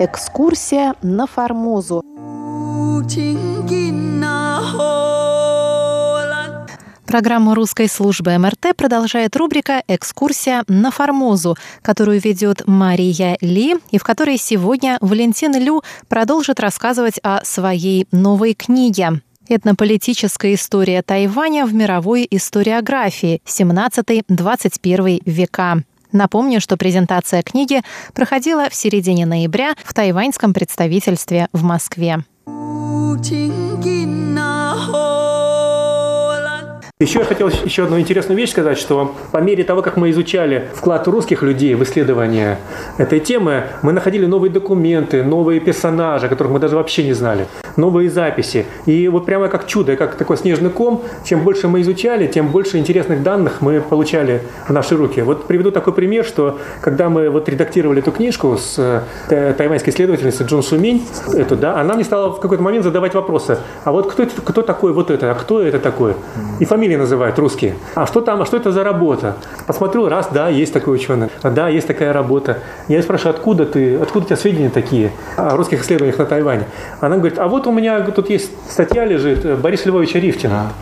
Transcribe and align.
Экскурсия 0.00 0.94
на 1.02 1.26
Формозу. 1.26 2.04
Программу 7.04 7.54
русской 7.54 7.88
службы 7.88 8.38
МРТ 8.38 8.76
продолжает 8.76 9.34
рубрика 9.34 9.82
«Экскурсия 9.88 10.62
на 10.68 10.92
Формозу», 10.92 11.56
которую 11.82 12.20
ведет 12.20 12.62
Мария 12.66 13.36
Ли, 13.40 13.76
и 13.90 13.98
в 13.98 14.04
которой 14.04 14.36
сегодня 14.38 14.98
Валентин 15.00 15.56
Лю 15.56 15.82
продолжит 16.06 16.60
рассказывать 16.60 17.18
о 17.24 17.44
своей 17.44 18.06
новой 18.12 18.54
книге 18.54 19.20
Этнополитическая 19.48 20.54
история 20.54 21.02
Тайваня 21.02 21.64
в 21.64 21.72
мировой 21.72 22.28
историографии 22.30 23.40
17-21 23.46 25.22
века. 25.24 25.82
Напомню, 26.12 26.60
что 26.60 26.76
презентация 26.76 27.42
книги 27.42 27.82
проходила 28.14 28.68
в 28.70 28.74
середине 28.74 29.26
ноября 29.26 29.74
в 29.84 29.92
тайваньском 29.94 30.54
представительстве 30.54 31.48
в 31.52 31.62
Москве. 31.62 32.24
Еще 37.00 37.20
я 37.20 37.24
хотел 37.24 37.46
еще 37.46 37.84
одну 37.84 38.00
интересную 38.00 38.36
вещь 38.36 38.50
сказать, 38.50 38.76
что 38.76 39.14
по 39.30 39.38
мере 39.38 39.62
того, 39.62 39.82
как 39.82 39.96
мы 39.96 40.10
изучали 40.10 40.66
вклад 40.74 41.06
русских 41.06 41.44
людей 41.44 41.76
в 41.76 41.84
исследование 41.84 42.58
этой 42.96 43.20
темы, 43.20 43.66
мы 43.82 43.92
находили 43.92 44.26
новые 44.26 44.50
документы, 44.50 45.22
новые 45.22 45.60
персонажи, 45.60 46.26
которых 46.26 46.54
мы 46.54 46.58
даже 46.58 46.74
вообще 46.74 47.04
не 47.04 47.12
знали, 47.12 47.46
новые 47.76 48.10
записи. 48.10 48.66
И 48.84 49.06
вот 49.06 49.26
прямо 49.26 49.46
как 49.46 49.68
чудо, 49.68 49.94
как 49.94 50.16
такой 50.16 50.38
снежный 50.38 50.70
ком, 50.70 51.04
чем 51.24 51.44
больше 51.44 51.68
мы 51.68 51.82
изучали, 51.82 52.26
тем 52.26 52.48
больше 52.48 52.78
интересных 52.78 53.22
данных 53.22 53.60
мы 53.60 53.80
получали 53.80 54.42
в 54.66 54.72
наши 54.72 54.96
руки. 54.96 55.20
Вот 55.20 55.46
приведу 55.46 55.70
такой 55.70 55.92
пример, 55.92 56.24
что 56.24 56.58
когда 56.80 57.08
мы 57.08 57.30
вот 57.30 57.48
редактировали 57.48 58.00
эту 58.00 58.10
книжку 58.10 58.58
с 58.58 59.04
э, 59.28 59.54
тайваньской 59.56 59.92
исследовательницей 59.92 60.46
Джон 60.46 60.64
Суминь, 60.64 61.06
эту, 61.32 61.54
да, 61.54 61.78
она 61.78 61.94
мне 61.94 62.02
стала 62.02 62.32
в 62.32 62.40
какой-то 62.40 62.64
момент 62.64 62.82
задавать 62.82 63.14
вопросы. 63.14 63.58
А 63.84 63.92
вот 63.92 64.10
кто, 64.10 64.26
кто 64.26 64.62
такой 64.62 64.92
вот 64.92 65.12
это, 65.12 65.30
а 65.30 65.36
кто 65.36 65.62
это 65.62 65.78
такой? 65.78 66.14
И 66.58 66.64
фамилия 66.64 66.87
фамилии 66.88 66.96
называют 66.96 67.38
русские. 67.38 67.74
А 67.94 68.06
что 68.06 68.20
там, 68.20 68.40
а 68.40 68.46
что 68.46 68.56
это 68.56 68.72
за 68.72 68.82
работа? 68.82 69.36
Посмотрю, 69.66 70.08
раз, 70.08 70.28
да, 70.32 70.48
есть 70.48 70.72
такой 70.72 70.94
ученый, 70.94 71.28
а, 71.42 71.50
да, 71.50 71.68
есть 71.68 71.86
такая 71.86 72.12
работа. 72.12 72.58
Я 72.88 73.02
спрашиваю, 73.02 73.34
откуда 73.34 73.66
ты, 73.66 73.96
откуда 73.96 74.24
у 74.24 74.26
тебя 74.28 74.36
сведения 74.36 74.70
такие 74.70 75.10
о 75.36 75.56
русских 75.56 75.82
исследованиях 75.82 76.18
на 76.18 76.24
Тайване? 76.24 76.64
Она 77.00 77.16
говорит, 77.18 77.38
а 77.38 77.46
вот 77.48 77.66
у 77.66 77.72
меня 77.72 78.00
тут 78.00 78.30
есть 78.30 78.50
статья 78.70 79.04
лежит 79.04 79.58
Бориса 79.60 79.88
Львовича 79.88 80.18
Рифтина. 80.18 80.72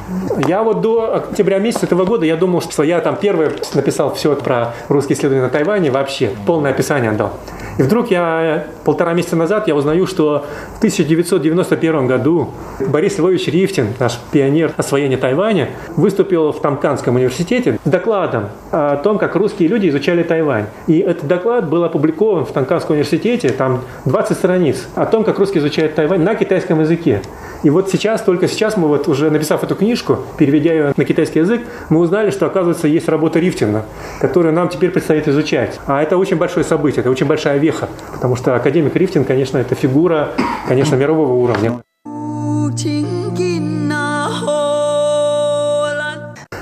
Я 0.46 0.62
вот 0.62 0.80
до 0.80 1.16
октября 1.16 1.58
месяца 1.58 1.86
этого 1.86 2.04
года, 2.04 2.24
я 2.24 2.36
думал, 2.36 2.60
что 2.60 2.84
я 2.84 3.00
там 3.00 3.16
первый 3.16 3.48
написал 3.74 4.14
все 4.14 4.36
про 4.36 4.74
русские 4.88 5.16
исследования 5.16 5.44
на 5.44 5.50
Тайване 5.50 5.91
вообще, 5.91 6.30
полное 6.46 6.70
описание 6.70 7.10
отдал. 7.10 7.32
И 7.78 7.82
вдруг 7.82 8.10
я 8.10 8.66
полтора 8.84 9.12
месяца 9.12 9.36
назад 9.36 9.69
я 9.69 9.74
узнаю, 9.74 10.06
что 10.06 10.46
в 10.74 10.78
1991 10.78 12.06
году 12.06 12.50
Борис 12.80 13.19
Львович 13.19 13.48
Рифтин, 13.48 13.88
наш 13.98 14.19
пионер 14.32 14.72
освоения 14.77 15.16
Тайваня, 15.16 15.70
выступил 15.97 16.52
в 16.52 16.60
Тамканском 16.60 17.16
университете 17.16 17.78
с 17.84 17.88
докладом 17.88 18.48
о 18.70 18.97
том, 18.97 19.19
как 19.19 19.36
русские 19.36 19.69
люди 19.69 19.88
изучали 19.88 20.22
Тайвань. 20.22 20.66
И 20.86 20.98
этот 20.98 21.27
доклад 21.27 21.69
был 21.69 21.84
опубликован 21.84 22.47
в 22.47 22.52
Тамканском 22.52 22.94
университете, 22.94 23.50
там 23.50 23.82
20 24.06 24.36
страниц, 24.36 24.88
о 24.94 25.06
том, 25.06 25.24
как 25.24 25.38
русские 25.38 25.60
изучают 25.60 25.94
Тайвань 25.94 26.22
на 26.22 26.34
китайском 26.34 26.80
языке. 26.80 27.20
И 27.67 27.70
вот 27.70 27.91
сейчас, 27.91 28.22
только 28.22 28.47
сейчас 28.47 28.77
мы 28.77 28.86
вот 28.86 29.09
уже 29.09 29.28
написав 29.28 29.64
эту 29.64 29.75
книжку, 29.75 30.20
переведя 30.39 30.72
ее 30.72 30.95
на 30.97 31.05
китайский 31.05 31.41
язык, 31.41 31.62
мы 31.89 31.98
узнали, 31.98 32.31
что 32.31 32.47
оказывается 32.47 32.86
есть 32.86 33.09
работа 33.09 33.41
Рифтина, 33.41 33.83
которую 34.20 34.55
нам 34.55 34.69
теперь 34.69 34.91
предстоит 34.91 35.27
изучать. 35.27 35.81
А 35.89 36.00
это 36.00 36.17
очень 36.17 36.37
большое 36.37 36.65
событие, 36.65 37.00
это 37.00 37.10
очень 37.10 37.26
большая 37.26 37.59
веха, 37.59 37.88
потому 38.12 38.37
что 38.37 38.55
академик 38.55 38.94
Рифтин, 38.94 39.25
конечно, 39.25 39.59
это 39.59 39.75
фигура, 39.75 40.28
конечно, 40.69 40.94
мирового 40.94 41.32
уровня. 41.32 41.82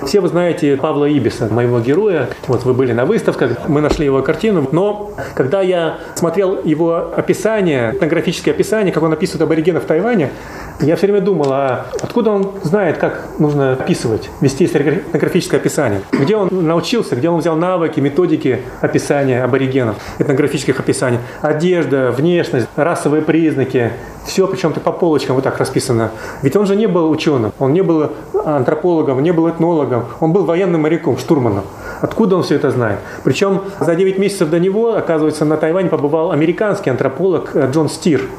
Все 0.07 0.21
вы 0.21 0.29
знаете 0.29 0.77
Павла 0.77 1.07
Ибиса, 1.07 1.49
моего 1.51 1.81
героя. 1.81 2.29
Вот 2.47 2.65
вы 2.65 2.75
были 2.75 2.93
на 2.93 3.05
выставках, 3.05 3.69
мы 3.69 3.81
нашли 3.81 4.05
его 4.05 4.23
картину. 4.23 4.69
Но 4.71 5.13
когда 5.35 5.61
я 5.61 5.99
смотрел 6.15 6.63
его 6.63 7.13
описание, 7.17 7.93
этнографическое 7.93 8.55
описание, 8.55 8.93
как 8.93 9.03
он 9.03 9.13
описывает 9.13 9.43
аборигенов 9.43 9.85
в 9.85 9.87
Тайване, 9.87 10.31
я 10.81 10.97
все 10.97 11.07
время 11.07 11.21
думал, 11.21 11.53
а 11.53 11.87
откуда 12.03 12.31
он 12.31 12.53
знает, 12.63 12.99
как 12.99 13.29
нужно 13.39 13.73
описывать, 13.75 14.29
вести 14.41 14.67
этнографическое 14.67 15.61
описание? 15.61 16.01
Где 16.13 16.37
он 16.37 16.49
научился, 16.51 17.15
где 17.17 17.29
он 17.29 17.41
взял 17.41 17.57
навыки, 17.57 18.01
методики 18.01 18.61
описания 18.81 19.45
аборигенов, 19.45 19.97
этнографических 20.19 20.79
описаний? 20.81 21.19
Одежда, 21.43 22.11
внешность, 22.11 22.67
расовые 22.77 23.23
признаки, 23.23 23.93
все 24.27 24.47
причем-то 24.47 24.81
по 24.81 24.91
полочкам 24.91 25.37
вот 25.37 25.45
так 25.45 25.59
расписано. 25.59 26.11
Ведь 26.43 26.57
он 26.57 26.67
же 26.67 26.77
не 26.77 26.87
был 26.87 27.09
ученым, 27.11 27.53
он 27.59 27.73
не 27.73 27.83
был 27.83 28.11
антропологом, 28.45 29.23
не 29.23 29.33
был 29.33 29.49
этнологом, 29.49 30.07
он 30.21 30.33
был 30.33 30.45
военным 30.45 30.83
моряком, 30.83 31.19
штурманом. 31.19 31.65
Откуда 32.01 32.37
он 32.37 32.43
все 32.43 32.57
это 32.57 32.71
знает? 32.71 32.99
Причем 33.23 33.63
за 33.81 33.95
9 33.95 34.19
месяцев 34.19 34.51
до 34.51 34.59
него, 34.59 34.95
оказывается, 34.95 35.45
на 35.45 35.57
Тайвань 35.57 35.89
побывал 35.89 36.33
американский 36.33 36.91
антрополог 36.91 37.51
э, 37.55 37.71
Джон 37.71 37.89
Стир– 37.89 38.23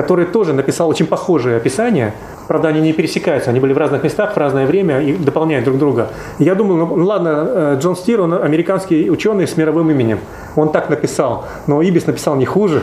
который 0.00 0.24
тоже 0.24 0.54
написал 0.54 0.88
очень 0.88 1.06
похожее 1.06 1.58
описание. 1.58 2.14
Правда, 2.48 2.68
они 2.68 2.80
не 2.80 2.94
пересекаются, 2.94 3.50
они 3.50 3.60
были 3.60 3.74
в 3.74 3.78
разных 3.78 4.02
местах 4.02 4.32
в 4.32 4.36
разное 4.38 4.66
время 4.66 5.02
и 5.02 5.12
дополняют 5.12 5.66
друг 5.66 5.76
друга. 5.76 6.08
я 6.38 6.54
думал, 6.54 6.76
ну, 6.76 6.96
ну 6.96 7.04
ладно, 7.04 7.28
э, 7.28 7.78
Джон 7.78 7.96
Стир, 7.96 8.22
он 8.22 8.32
американский 8.32 9.10
ученый 9.10 9.46
с 9.46 9.58
мировым 9.58 9.90
именем. 9.90 10.18
Он 10.56 10.72
так 10.72 10.88
написал, 10.88 11.44
но 11.66 11.82
Ибис 11.82 12.06
написал 12.06 12.36
не 12.36 12.46
хуже. 12.46 12.82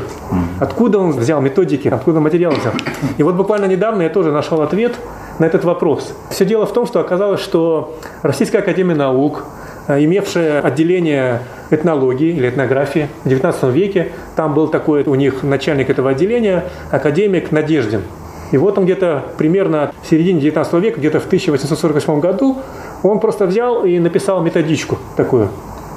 Откуда 0.60 1.00
он 1.00 1.12
взял 1.12 1.42
методики, 1.42 1.88
откуда 1.88 2.20
материал 2.20 2.52
взял? 2.52 2.74
И 3.18 3.24
вот 3.24 3.34
буквально 3.34 3.66
недавно 3.66 4.04
я 4.04 4.10
тоже 4.10 4.32
нашел 4.32 4.62
ответ 4.62 4.94
на 5.40 5.46
этот 5.46 5.64
вопрос. 5.64 6.14
Все 6.30 6.46
дело 6.46 6.68
в 6.68 6.74
том, 6.74 6.86
что 6.86 7.00
оказалось, 7.00 7.42
что 7.42 7.96
Российская 8.22 8.60
Академия 8.60 8.96
Наук, 8.96 9.44
имевшее 9.88 10.60
отделение 10.60 11.40
этнологии 11.70 12.30
или 12.30 12.50
этнографии 12.50 13.10
в 13.24 13.28
XIX 13.28 13.72
веке. 13.72 14.10
Там 14.36 14.54
был 14.54 14.68
такой 14.68 15.04
у 15.04 15.16
них 15.16 15.44
начальник 15.44 15.90
этого 15.90 16.12
отделения, 16.12 16.66
академик 16.92 17.52
Надеждин. 17.52 18.02
И 18.52 18.58
вот 18.58 18.78
он 18.78 18.86
где-то 18.86 19.26
примерно 19.38 19.92
в 20.02 20.08
середине 20.08 20.40
XIX 20.40 20.80
века, 20.80 21.00
где-то 21.00 21.20
в 21.20 21.26
1848 21.26 22.20
году, 22.20 22.58
он 23.04 23.20
просто 23.20 23.46
взял 23.46 23.84
и 23.84 24.00
написал 24.00 24.42
методичку 24.42 24.98
такую, 25.18 25.50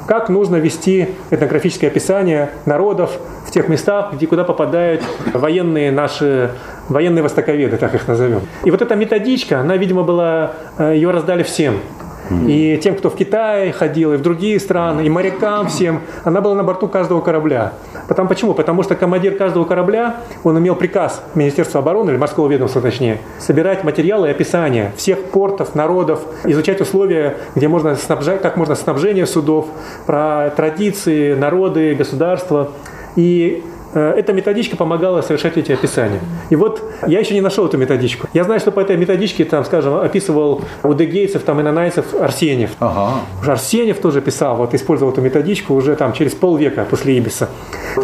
как 0.06 0.28
нужно 0.28 0.56
вести 0.56 1.10
этнографическое 1.30 1.88
описание 1.88 2.50
народов 2.66 3.12
в 3.46 3.52
тех 3.52 3.68
местах, 3.68 4.12
где 4.14 4.26
куда 4.26 4.42
попадают 4.44 5.02
военные 5.32 5.92
наши 5.92 6.50
военные 6.88 7.22
востоковеды, 7.22 7.76
так 7.76 7.94
их 7.94 8.08
назовем. 8.08 8.40
И 8.64 8.70
вот 8.72 8.82
эта 8.82 8.96
методичка, 8.96 9.60
она, 9.60 9.76
видимо, 9.76 10.02
была, 10.02 10.52
э, 10.76 10.94
ее 10.96 11.12
раздали 11.12 11.44
всем. 11.44 11.76
И 12.46 12.78
тем, 12.82 12.94
кто 12.94 13.10
в 13.10 13.16
Китае 13.16 13.72
ходил, 13.72 14.12
и 14.12 14.16
в 14.16 14.22
другие 14.22 14.60
страны, 14.60 15.04
и 15.06 15.08
морякам 15.08 15.68
всем, 15.68 16.00
она 16.24 16.40
была 16.40 16.54
на 16.54 16.62
борту 16.62 16.88
каждого 16.88 17.20
корабля. 17.20 17.72
Потому, 18.08 18.28
почему? 18.28 18.54
Потому 18.54 18.82
что 18.82 18.94
командир 18.94 19.36
каждого 19.36 19.64
корабля, 19.64 20.16
он 20.44 20.58
имел 20.58 20.76
приказ 20.76 21.22
Министерства 21.34 21.80
обороны, 21.80 22.10
или 22.10 22.16
морского 22.16 22.48
ведомства 22.48 22.80
точнее, 22.80 23.18
собирать 23.38 23.84
материалы 23.84 24.28
и 24.28 24.30
описания 24.30 24.92
всех 24.96 25.24
портов, 25.24 25.74
народов, 25.74 26.20
изучать 26.44 26.80
условия, 26.80 27.36
где 27.54 27.68
можно 27.68 27.96
снабжать, 27.96 28.42
как 28.42 28.56
можно 28.56 28.74
снабжение 28.74 29.26
судов, 29.26 29.66
про 30.06 30.50
традиции, 30.56 31.34
народы, 31.34 31.94
государства. 31.94 32.70
И 33.16 33.64
эта 33.92 34.32
методичка 34.32 34.76
помогала 34.76 35.22
совершать 35.22 35.56
эти 35.56 35.72
описания. 35.72 36.20
И 36.50 36.56
вот 36.56 36.82
я 37.06 37.20
еще 37.20 37.34
не 37.34 37.40
нашел 37.40 37.66
эту 37.66 37.76
методичку. 37.76 38.28
Я 38.32 38.44
знаю, 38.44 38.60
что 38.60 38.70
по 38.70 38.80
этой 38.80 38.96
методичке, 38.96 39.44
там, 39.44 39.64
скажем, 39.64 39.94
описывал 39.94 40.62
у 40.82 40.94
дегейцев, 40.94 41.42
там, 41.42 41.60
и 41.60 41.62
нанайцев 41.62 42.14
Арсеньев. 42.14 42.70
Ага. 42.80 43.20
Уже 43.40 43.52
Арсеньев 43.52 44.00
тоже 44.00 44.20
писал, 44.20 44.56
вот 44.56 44.74
использовал 44.74 45.12
эту 45.12 45.20
методичку 45.20 45.74
уже 45.74 45.96
там 45.96 46.12
через 46.12 46.32
полвека 46.32 46.86
после 46.88 47.16
Ибиса. 47.16 47.48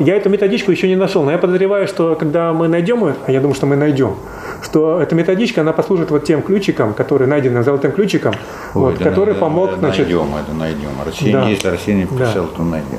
Я 0.01 0.17
эту 0.17 0.29
методичку 0.29 0.71
еще 0.71 0.89
не 0.89 0.97
нашел, 0.97 1.23
но 1.23 1.31
я 1.31 1.39
подозреваю, 1.39 1.87
что 1.87 2.15
когда 2.17 2.53
мы 2.53 2.69
найдем 2.69 3.07
ее, 3.07 3.15
а 3.27 3.33
я 3.33 3.41
думаю, 3.41 3.55
что 3.55 3.67
мы 3.67 3.77
найдем, 3.77 4.17
что 4.63 5.01
эта 5.01 5.15
методичка, 5.15 5.61
она 5.61 5.73
послужит 5.73 6.11
вот 6.11 6.25
тем 6.25 6.43
ключиком, 6.43 6.95
который 6.95 7.27
найден 7.27 7.63
золотым 7.63 7.93
ключиком, 7.93 8.35
Ой, 8.75 8.83
вот, 8.83 8.99
да, 8.99 9.05
который 9.05 9.35
да, 9.35 9.41
помог... 9.41 9.71
Да, 9.71 9.77
значит, 9.77 10.07
найдем, 10.07 10.35
это 10.35 10.53
найдем. 10.53 10.89
Арсений, 11.05 11.33
да. 11.33 11.49
Если 11.49 11.69
Арсений 11.69 12.07
писал, 12.07 12.47
да. 12.47 12.57
то 12.57 12.63
найдем. 12.63 12.99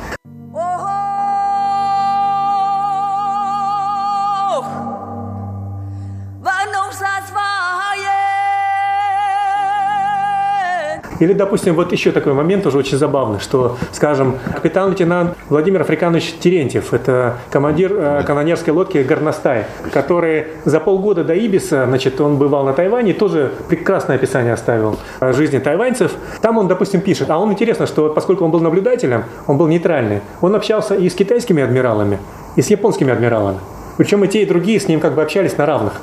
Или, 11.20 11.34
допустим, 11.34 11.76
вот 11.76 11.92
еще 11.92 12.12
такой 12.12 12.34
момент 12.34 12.64
тоже 12.64 12.78
очень 12.78 12.98
забавный, 12.98 13.40
что, 13.40 13.78
скажем, 13.92 14.38
капитан-лейтенант 14.54 15.36
Владимир 15.50 15.82
Африканович 15.82 16.36
Терентьев, 16.40 16.94
это 16.94 17.38
командир 17.50 17.92
э, 17.94 18.24
канонерской 18.24 18.74
лодки 18.74 19.00
«Горностай», 19.00 19.66
который 19.92 20.48
за 20.66 20.80
полгода 20.80 21.24
до 21.24 21.34
Ибиса, 21.34 21.86
значит, 21.88 22.20
он 22.22 22.38
бывал 22.38 22.66
на 22.66 22.74
Тайване, 22.74 23.14
тоже 23.14 23.52
прекрасное 23.68 24.16
описание 24.18 24.54
оставил 24.54 24.98
о 25.20 25.34
жизни 25.34 25.60
тайваньцев. 25.60 26.12
Там 26.42 26.58
он, 26.58 26.68
допустим, 26.68 27.02
пишет, 27.02 27.30
а 27.30 27.38
он 27.38 27.52
интересно, 27.52 27.88
что 27.88 28.10
поскольку 28.10 28.46
он 28.46 28.52
был 28.52 28.60
наблюдателем, 28.60 29.24
он 29.48 29.58
был 29.58 29.68
нейтральный, 29.68 30.22
он 30.42 30.56
общался 30.56 30.96
и 30.96 31.10
с 31.10 31.16
китайскими 31.16 31.64
адмиралами, 31.64 32.20
и 32.56 32.62
с 32.62 32.70
японскими 32.70 33.12
адмиралами. 33.12 33.60
Причем 33.98 34.24
и 34.24 34.28
те, 34.28 34.44
и 34.44 34.46
другие 34.46 34.80
с 34.80 34.88
ним 34.88 35.00
как 35.00 35.16
бы 35.16 35.24
общались 35.24 35.58
на 35.58 35.66
равных. 35.66 35.94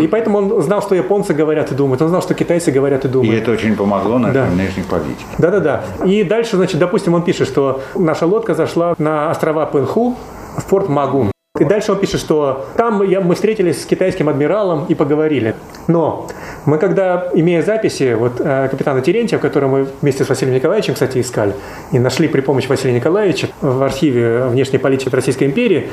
И 0.00 0.06
поэтому 0.06 0.38
он 0.38 0.62
знал, 0.62 0.82
что 0.82 0.94
японцы 0.94 1.34
говорят 1.34 1.72
и 1.72 1.74
думают, 1.74 2.02
он 2.02 2.08
знал, 2.08 2.22
что 2.22 2.34
китайцы 2.34 2.70
говорят 2.70 3.04
и 3.04 3.08
думают. 3.08 3.34
И 3.34 3.38
это 3.38 3.50
очень 3.50 3.76
помогло 3.76 4.18
нашей 4.18 4.34
да. 4.34 4.44
внешней 4.46 4.82
политике. 4.82 5.24
Да-да-да. 5.38 5.84
И 6.06 6.24
дальше, 6.24 6.56
значит, 6.56 6.78
допустим, 6.78 7.14
он 7.14 7.22
пишет, 7.22 7.48
что 7.48 7.80
наша 7.94 8.26
лодка 8.26 8.54
зашла 8.54 8.94
на 8.98 9.30
острова 9.30 9.66
Пенху 9.66 10.16
в 10.56 10.64
порт 10.66 10.88
Магун. 10.88 11.31
И 11.60 11.64
дальше 11.64 11.92
он 11.92 11.98
пишет, 11.98 12.18
что 12.18 12.64
там 12.78 13.02
я, 13.02 13.20
мы 13.20 13.34
встретились 13.34 13.82
с 13.82 13.84
китайским 13.84 14.30
адмиралом 14.30 14.86
и 14.86 14.94
поговорили. 14.94 15.54
Но 15.86 16.26
мы 16.64 16.78
когда, 16.78 17.28
имея 17.34 17.60
записи 17.60 18.14
вот, 18.14 18.40
э, 18.40 18.68
капитана 18.70 19.02
Терентьева, 19.02 19.38
который 19.38 19.68
мы 19.68 19.86
вместе 20.00 20.24
с 20.24 20.30
Василием 20.30 20.54
Николаевичем, 20.54 20.94
кстати, 20.94 21.20
искали, 21.20 21.52
и 21.90 21.98
нашли 21.98 22.26
при 22.28 22.40
помощи 22.40 22.68
Василия 22.68 22.94
Николаевича 22.94 23.48
в 23.60 23.82
архиве 23.82 24.46
внешней 24.46 24.78
политики 24.78 25.14
Российской 25.14 25.44
империи, 25.44 25.90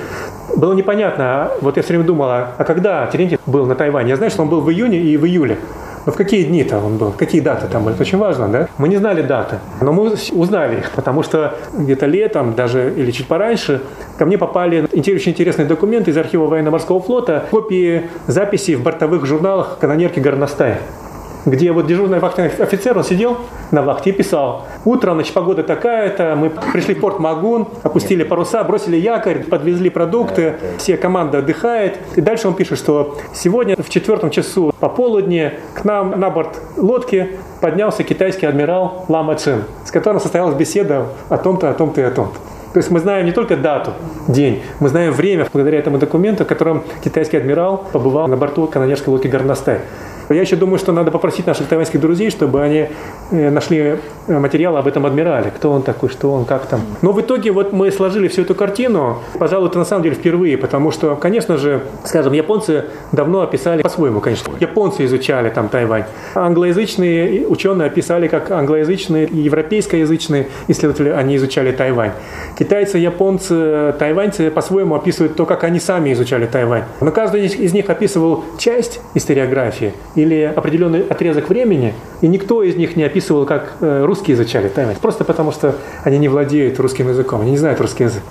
было 0.56 0.72
непонятно, 0.72 1.26
а 1.26 1.58
вот 1.60 1.76
я 1.76 1.84
все 1.84 1.90
время 1.90 2.06
думал, 2.06 2.30
а, 2.30 2.54
а 2.58 2.64
когда 2.64 3.06
Терентьев 3.08 3.42
был 3.46 3.66
на 3.66 3.76
Тайване? 3.76 4.12
Я 4.12 4.16
знаю, 4.16 4.32
что 4.32 4.44
он 4.44 4.48
был 4.48 4.62
в 4.62 4.72
июне 4.72 4.98
и 4.98 5.18
в 5.18 5.26
июле. 5.26 5.58
В 6.12 6.16
какие 6.16 6.44
дни-то 6.44 6.80
он 6.80 6.98
был, 6.98 7.12
какие 7.12 7.42
даты 7.42 7.68
там 7.68 7.84
были, 7.84 7.96
это 7.96 8.04
очень 8.04 8.18
важно, 8.18 8.48
да? 8.48 8.68
Мы 8.78 8.88
не 8.88 8.98
знали 8.98 9.22
даты, 9.22 9.58
но 9.82 9.94
мы 9.94 10.14
узнали 10.32 10.80
их, 10.80 10.92
потому 10.92 11.24
что 11.24 11.56
где-то 11.78 12.06
летом, 12.06 12.56
даже 12.56 12.94
или 12.96 13.12
чуть 13.12 13.28
пораньше, 13.28 13.82
ко 14.18 14.26
мне 14.26 14.38
попали 14.38 14.88
очень 14.92 15.32
интересные 15.32 15.68
документы 15.68 16.12
из 16.12 16.18
архива 16.18 16.48
военно-морского 16.48 17.00
флота, 17.00 17.46
копии 17.52 18.10
записей 18.28 18.76
в 18.76 18.84
бортовых 18.84 19.26
журналах 19.26 19.78
канонерки 19.80 20.20
Горностая 20.20 20.80
где 21.46 21.72
вот 21.72 21.88
дежурный 21.88 22.20
вахтенный 22.20 22.50
офицер, 22.50 22.98
он 22.98 23.04
сидел 23.04 23.38
на 23.72 23.82
вахте 23.82 24.10
и 24.10 24.14
писал, 24.14 24.66
утром, 24.86 25.16
значит, 25.16 25.34
погода 25.34 25.64
такая-то, 25.64 26.36
мы 26.38 26.50
пришли 26.50 26.94
в 26.94 27.00
порт 27.00 27.20
Магун, 27.20 27.68
опустили 27.84 28.24
паруса, 28.24 28.64
бросили 28.64 28.98
якорь, 28.98 29.44
подвезли 29.44 29.90
продукты, 29.90 30.56
все 30.78 30.98
команда 30.98 31.40
отдыхает. 31.40 31.98
И 32.16 32.22
дальше 32.22 32.48
он 32.48 32.56
пишет, 32.56 32.78
что 32.78 33.18
сегодня 33.34 33.76
в 33.78 33.90
четвертом 33.90 34.30
часу 34.30 34.74
пополудни 34.80 35.54
к 35.74 35.84
нам 35.86 36.20
на 36.20 36.30
борт 36.30 36.60
лодки 36.78 37.38
поднялся 37.62 38.04
китайский 38.04 38.46
адмирал 38.46 39.06
Лама 39.08 39.36
Цин, 39.36 39.64
с 39.86 39.92
которым 39.92 40.20
состоялась 40.20 40.56
беседа 40.56 41.08
о 41.30 41.38
том-то, 41.38 41.70
о 41.70 41.74
том-то 41.74 42.02
и 42.02 42.04
о 42.04 42.12
том-то. 42.12 42.40
То 42.74 42.78
есть 42.78 42.92
мы 42.92 43.00
знаем 43.00 43.26
не 43.26 43.32
только 43.32 43.58
дату, 43.58 43.94
день, 44.28 44.62
мы 44.80 44.90
знаем 44.90 45.12
время 45.12 45.48
благодаря 45.52 45.80
этому 45.80 45.98
документу, 45.98 46.46
в 46.46 46.48
котором 46.48 46.84
китайский 47.04 47.38
адмирал 47.38 47.86
побывал 47.92 48.28
на 48.28 48.38
борту 48.38 48.68
канонерской 48.68 49.12
лодки 49.12 49.28
Горностай. 49.28 49.80
Я 50.30 50.42
еще 50.42 50.56
думаю, 50.56 50.78
что 50.78 50.92
надо 50.92 51.10
попросить 51.10 51.48
наших 51.48 51.68
тайваньских 51.68 52.00
друзей, 52.00 52.30
чтобы 52.30 52.62
они 52.62 52.88
э, 53.32 53.50
нашли 53.50 53.98
э, 54.28 54.40
материалы 54.40 54.78
об 54.78 54.88
этом 54.88 55.08
адмирале. 55.08 55.52
Кто 55.56 55.72
он 55.72 55.82
такой, 55.82 56.10
что 56.10 56.32
он, 56.32 56.46
как 56.46 56.68
там. 56.68 56.82
Но 57.02 57.14
в 57.14 57.22
итоге 57.22 57.52
вот 57.52 57.74
мы 57.74 57.92
сложили 57.92 58.28
всю 58.28 58.44
эту 58.44 58.54
картину. 58.54 59.18
Пожалуй, 59.40 59.70
это 59.70 59.80
на 59.80 59.86
самом 59.86 60.04
деле 60.04 60.16
впервые, 60.16 60.58
потому 60.58 60.92
что, 60.92 61.16
конечно 61.16 61.58
же, 61.58 61.82
скажем, 62.06 62.34
японцы 62.34 62.86
давно 63.12 63.42
описали 63.42 63.82
по-своему, 63.82 64.20
конечно. 64.20 64.54
Японцы 64.60 65.06
изучали 65.06 65.50
там 65.50 65.68
Тайвань. 65.68 66.04
Англоязычные 66.36 67.48
ученые 67.48 67.88
описали 67.88 68.28
как 68.28 68.52
англоязычные 68.52 69.28
европейскоязычные 69.32 70.48
исследователи, 70.68 71.10
они 71.10 71.38
изучали 71.38 71.72
Тайвань. 71.72 72.12
Китайцы, 72.58 73.00
японцы, 73.00 73.96
тайваньцы 73.98 74.52
по-своему 74.52 74.94
описывают 74.94 75.36
то, 75.36 75.48
как 75.48 75.64
они 75.64 75.80
сами 75.80 76.14
изучали 76.14 76.46
Тайвань. 76.46 76.84
Но 77.02 77.12
каждый 77.12 77.48
из 77.48 77.74
них 77.74 77.90
описывал 77.90 78.44
часть 78.60 79.02
историографии 79.16 79.94
или 80.22 80.54
определенный 80.56 81.02
отрезок 81.02 81.50
времени, 81.50 81.94
и 82.22 82.28
никто 82.28 82.64
из 82.64 82.76
них 82.76 82.96
не 82.96 83.04
описывал, 83.04 83.46
как 83.46 83.74
э, 83.80 84.04
русские 84.06 84.36
изучали 84.36 84.68
Тайвань. 84.68 84.96
Просто 85.02 85.24
потому, 85.24 85.52
что 85.52 85.76
они 86.04 86.18
не 86.18 86.28
владеют 86.28 86.80
русским 86.80 87.10
языком, 87.10 87.42
они 87.42 87.52
не 87.52 87.58
знают 87.58 87.80
русский 87.80 88.04
язык. 88.04 88.24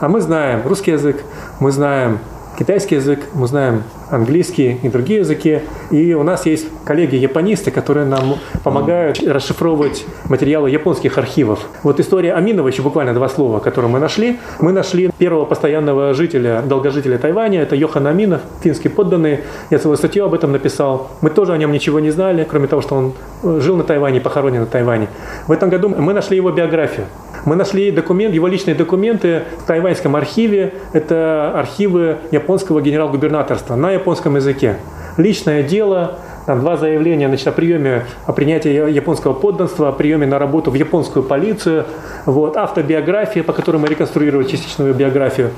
А 0.00 0.08
мы 0.08 0.20
знаем 0.20 0.62
русский 0.64 0.92
язык, 0.92 1.22
мы 1.60 1.70
знаем 1.70 2.18
китайский 2.58 2.96
язык, 2.96 3.20
мы 3.34 3.46
знаем 3.46 3.82
английский 4.12 4.78
и 4.82 4.88
другие 4.88 5.20
языки. 5.20 5.60
И 5.90 6.12
у 6.14 6.22
нас 6.22 6.46
есть 6.46 6.66
коллеги-японисты, 6.84 7.70
которые 7.70 8.06
нам 8.06 8.36
помогают 8.62 9.20
расшифровывать 9.22 10.04
материалы 10.28 10.70
японских 10.70 11.18
архивов. 11.18 11.66
Вот 11.82 11.98
история 11.98 12.34
Аминова, 12.34 12.68
еще 12.68 12.82
буквально 12.82 13.14
два 13.14 13.28
слова, 13.28 13.58
которые 13.58 13.90
мы 13.90 13.98
нашли. 13.98 14.38
Мы 14.60 14.72
нашли 14.72 15.10
первого 15.18 15.46
постоянного 15.46 16.14
жителя, 16.14 16.62
долгожителя 16.62 17.18
Тайваня, 17.18 17.62
это 17.62 17.74
Йохан 17.74 18.06
Аминов, 18.06 18.42
финский 18.62 18.90
подданный. 18.90 19.40
Я 19.70 19.78
свою 19.78 19.96
статью 19.96 20.26
об 20.26 20.34
этом 20.34 20.52
написал. 20.52 21.10
Мы 21.22 21.30
тоже 21.30 21.52
о 21.52 21.56
нем 21.56 21.72
ничего 21.72 21.98
не 21.98 22.10
знали, 22.10 22.46
кроме 22.48 22.66
того, 22.66 22.82
что 22.82 22.94
он 22.94 23.12
э, 23.42 23.60
жил 23.60 23.76
на 23.76 23.84
Тайване, 23.84 24.20
похоронен 24.20 24.60
на 24.60 24.66
Тайване. 24.66 25.08
В 25.46 25.52
этом 25.52 25.70
году 25.70 25.88
мы 25.88 26.12
нашли 26.12 26.36
его 26.36 26.50
биографию. 26.50 27.06
Мы 27.44 27.56
нашли 27.56 27.90
документ, 27.90 28.34
его 28.34 28.46
личные 28.46 28.74
документы 28.74 29.42
в 29.58 29.66
тайваньском 29.66 30.14
архиве. 30.14 30.74
Это 30.92 31.52
архивы 31.54 32.18
японского 32.30 32.80
генерал-губернаторства 32.80 33.74
на 33.74 33.90
японском 34.02 34.36
языке. 34.36 34.76
Личное 35.16 35.62
дело, 35.62 36.18
там 36.46 36.60
два 36.60 36.76
заявления 36.76 37.28
значит, 37.28 37.46
о 37.46 37.52
приеме, 37.52 38.04
о 38.26 38.32
принятии 38.32 38.90
японского 38.90 39.32
подданства, 39.32 39.88
о 39.88 39.92
приеме 39.92 40.26
на 40.26 40.38
работу 40.38 40.70
в 40.70 40.74
японскую 40.74 41.22
полицию, 41.22 41.84
вот, 42.26 42.56
автобиография, 42.56 43.42
по 43.42 43.52
которой 43.52 43.76
мы 43.76 43.88
реконструировали 43.88 44.46
частичную 44.46 44.92
биографию, 44.94 45.50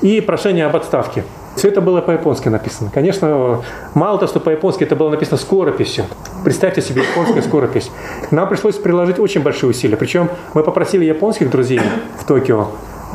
и 0.00 0.20
прошение 0.20 0.66
об 0.66 0.74
отставке. 0.74 1.24
Все 1.54 1.68
это 1.68 1.80
было 1.80 2.00
по-японски 2.00 2.48
написано. 2.48 2.90
Конечно, 2.92 3.62
мало 3.94 4.18
того, 4.18 4.28
что 4.28 4.40
по-японски 4.40 4.84
это 4.84 4.96
было 4.96 5.10
написано 5.10 5.36
скорописью. 5.36 6.04
Представьте 6.44 6.80
себе 6.80 7.02
японскую 7.02 7.42
скоропись. 7.42 7.90
Нам 8.30 8.48
пришлось 8.48 8.76
приложить 8.76 9.18
очень 9.18 9.42
большие 9.42 9.70
усилия. 9.70 9.96
Причем 9.96 10.30
мы 10.54 10.62
попросили 10.62 11.04
японских 11.04 11.50
друзей 11.50 11.80
в 12.18 12.26
Токио, 12.26 12.68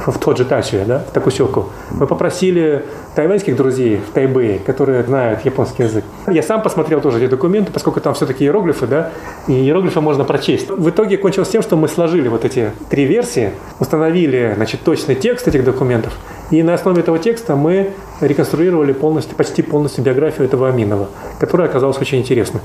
в 0.06 0.18
тот 0.20 0.38
же 0.38 0.46
Тачи, 0.46 0.84
да, 0.86 1.00
в 1.00 1.12
Такусёку. 1.12 1.70
Мы 1.92 2.08
попросили 2.08 2.86
тайваньских 3.16 3.56
друзей 3.56 3.98
в 3.98 4.14
Тайбэе, 4.14 4.60
которые 4.60 5.04
знают 5.04 5.44
японский 5.44 5.84
язык. 5.84 6.04
Я 6.28 6.44
сам 6.44 6.62
посмотрел 6.62 7.02
тоже 7.02 7.18
эти 7.18 7.30
документы, 7.30 7.72
поскольку 7.72 8.00
там 8.00 8.14
все-таки 8.14 8.46
иероглифы, 8.46 8.88
да, 8.88 9.12
и 9.48 9.54
иероглифы 9.54 10.02
можно 10.02 10.24
прочесть. 10.24 10.70
В 10.70 10.90
итоге 10.90 11.18
кончилось 11.18 11.50
тем, 11.50 11.62
что 11.62 11.76
мы 11.76 11.88
сложили 11.88 12.28
вот 12.28 12.46
эти 12.46 12.72
три 12.90 13.06
версии, 13.06 13.52
установили, 13.80 14.54
значит, 14.56 14.82
точный 14.84 15.16
текст 15.16 15.48
этих 15.48 15.64
документов, 15.64 16.14
и 16.52 16.62
на 16.64 16.76
основе 16.76 17.02
этого 17.02 17.20
текста 17.20 17.56
мы 17.56 17.92
реконструировали 18.22 18.94
полностью, 18.94 19.36
почти 19.36 19.62
полностью 19.62 20.04
биографию 20.04 20.46
этого 20.46 20.70
Аминова, 20.70 21.08
которая 21.40 21.68
оказалась 21.68 21.98
очень 21.98 22.20
интересной. 22.20 22.62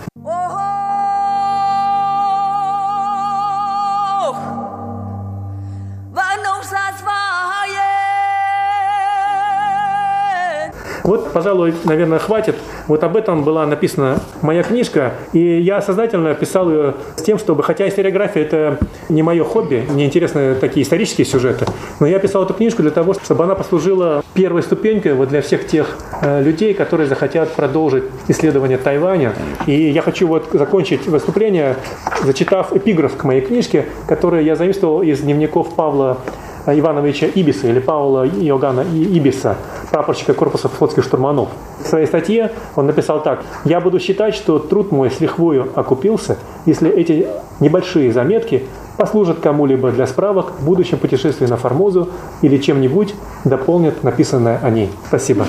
Вот, 11.04 11.32
пожалуй, 11.32 11.74
наверное, 11.84 12.18
хватит. 12.18 12.56
Вот 12.86 13.02
об 13.04 13.16
этом 13.16 13.44
была 13.44 13.66
написана 13.66 14.20
моя 14.40 14.62
книжка, 14.62 15.14
и 15.32 15.60
я 15.60 15.80
сознательно 15.80 16.34
писал 16.34 16.70
ее 16.70 16.94
с 17.16 17.22
тем, 17.22 17.38
чтобы, 17.38 17.62
хотя 17.62 17.88
историография 17.88 18.42
это 18.42 18.78
не 19.08 19.22
мое 19.22 19.44
хобби, 19.44 19.84
мне 19.88 20.06
интересны 20.06 20.54
такие 20.54 20.84
исторические 20.84 21.24
сюжеты, 21.24 21.66
но 22.00 22.06
я 22.06 22.18
писал 22.18 22.44
эту 22.44 22.54
книжку 22.54 22.82
для 22.82 22.90
того, 22.90 23.14
чтобы 23.14 23.44
она 23.44 23.54
послужила 23.54 24.22
первой 24.34 24.62
ступенькой 24.62 25.14
вот 25.14 25.28
для 25.28 25.42
всех 25.42 25.66
тех 25.66 25.98
э, 26.20 26.42
людей, 26.42 26.74
которые 26.74 27.06
захотят 27.08 27.50
продолжить 27.50 28.04
исследование 28.28 28.78
Тайваня. 28.78 29.32
И 29.66 29.90
я 29.90 30.02
хочу 30.02 30.26
вот 30.26 30.48
закончить 30.52 31.06
выступление, 31.06 31.76
зачитав 32.24 32.74
эпиграф 32.74 33.16
к 33.16 33.24
моей 33.24 33.40
книжке, 33.40 33.86
который 34.06 34.44
я 34.44 34.56
заимствовал 34.56 35.02
из 35.02 35.20
дневников 35.20 35.74
Павла 35.74 36.18
Ивановича 36.66 37.26
Ибиса 37.26 37.68
или 37.68 37.80
Паула 37.80 38.26
Иоганна 38.26 38.82
Ибиса, 38.82 39.56
прапорщика 39.92 40.34
корпуса 40.34 40.68
флотских 40.68 41.04
штурманов. 41.04 41.50
В 41.84 41.86
своей 41.86 42.06
статье 42.06 42.50
он 42.74 42.86
написал 42.86 43.22
так. 43.22 43.44
«Я 43.64 43.80
буду 43.80 44.00
считать, 44.00 44.34
что 44.34 44.58
труд 44.58 44.90
мой 44.90 45.10
с 45.10 45.20
лихвою 45.20 45.68
окупился, 45.74 46.38
если 46.66 46.90
эти 46.90 47.28
небольшие 47.60 48.12
заметки 48.12 48.64
послужат 48.96 49.40
кому-либо 49.40 49.90
для 49.92 50.06
справок 50.06 50.52
в 50.58 50.64
будущем 50.64 50.98
путешествии 50.98 51.46
на 51.46 51.56
Формозу 51.56 52.08
или 52.40 52.56
чем-нибудь 52.56 53.14
дополнят 53.44 54.02
написанное 54.02 54.58
о 54.62 54.70
ней». 54.70 54.90
Спасибо. 55.06 55.46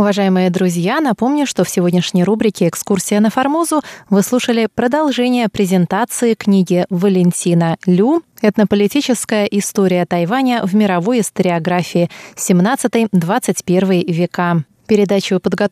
Уважаемые 0.00 0.48
друзья, 0.48 0.98
напомню, 0.98 1.44
что 1.44 1.62
в 1.62 1.68
сегодняшней 1.68 2.24
рубрике 2.24 2.68
«Экскурсия 2.68 3.20
на 3.20 3.28
Формозу» 3.28 3.82
вы 4.08 4.22
слушали 4.22 4.66
продолжение 4.74 5.50
презентации 5.50 6.32
книги 6.32 6.86
Валентина 6.88 7.76
Лю 7.84 8.22
«Этнополитическая 8.40 9.44
история 9.44 10.06
Тайваня 10.06 10.64
в 10.64 10.74
мировой 10.74 11.20
историографии 11.20 12.08
17-21 12.34 14.10
века». 14.10 14.64
Передачу 14.86 15.38
подготовили 15.38 15.68